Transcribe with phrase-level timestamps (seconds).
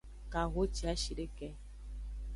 [0.31, 1.47] Kahociashideke.